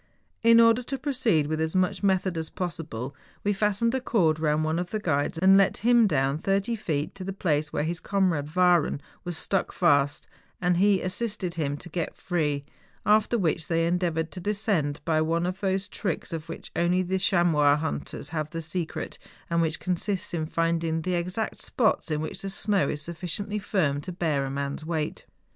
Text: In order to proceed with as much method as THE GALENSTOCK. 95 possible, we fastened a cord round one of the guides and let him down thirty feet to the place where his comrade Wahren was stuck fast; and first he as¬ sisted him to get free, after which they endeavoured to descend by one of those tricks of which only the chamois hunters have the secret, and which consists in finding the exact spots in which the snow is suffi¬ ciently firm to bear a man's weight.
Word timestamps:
In 0.41 0.59
order 0.59 0.81
to 0.81 0.97
proceed 0.97 1.45
with 1.45 1.61
as 1.61 1.75
much 1.75 2.01
method 2.01 2.35
as 2.35 2.49
THE 2.49 2.53
GALENSTOCK. 2.55 2.59
95 2.59 2.65
possible, 2.95 3.15
we 3.43 3.53
fastened 3.53 3.93
a 3.93 4.01
cord 4.01 4.39
round 4.39 4.63
one 4.63 4.79
of 4.79 4.89
the 4.89 4.97
guides 4.97 5.37
and 5.37 5.57
let 5.57 5.77
him 5.85 6.07
down 6.07 6.39
thirty 6.39 6.75
feet 6.75 7.13
to 7.13 7.23
the 7.23 7.31
place 7.31 7.71
where 7.71 7.83
his 7.83 7.99
comrade 7.99 8.49
Wahren 8.55 8.99
was 9.23 9.37
stuck 9.37 9.71
fast; 9.71 10.27
and 10.59 10.75
first 10.77 10.81
he 10.83 11.01
as¬ 11.01 11.11
sisted 11.11 11.53
him 11.53 11.77
to 11.77 11.87
get 11.87 12.15
free, 12.17 12.65
after 13.05 13.37
which 13.37 13.67
they 13.67 13.85
endeavoured 13.85 14.31
to 14.31 14.39
descend 14.39 14.99
by 15.05 15.21
one 15.21 15.45
of 15.45 15.59
those 15.59 15.87
tricks 15.87 16.33
of 16.33 16.49
which 16.49 16.71
only 16.75 17.03
the 17.03 17.19
chamois 17.19 17.75
hunters 17.75 18.29
have 18.29 18.49
the 18.49 18.63
secret, 18.63 19.19
and 19.51 19.61
which 19.61 19.79
consists 19.79 20.33
in 20.33 20.47
finding 20.47 21.03
the 21.03 21.13
exact 21.13 21.61
spots 21.61 22.09
in 22.09 22.21
which 22.21 22.41
the 22.41 22.49
snow 22.49 22.89
is 22.89 23.03
suffi¬ 23.03 23.29
ciently 23.45 23.61
firm 23.61 24.01
to 24.01 24.11
bear 24.11 24.45
a 24.45 24.49
man's 24.49 24.83
weight. 24.83 25.27